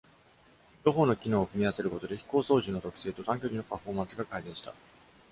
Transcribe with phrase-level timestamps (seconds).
[0.83, 4.73] 両方の機能を組み合わせることで、飛行操縦の特性と、短距離のパフォーマンスが改善した。